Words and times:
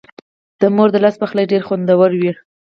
د 0.59 0.61
مور 0.75 0.89
د 0.93 0.97
لاس 1.03 1.15
پخلی 1.21 1.45
ډېر 1.51 1.61
خوندور 1.67 2.11
وي. 2.19 2.31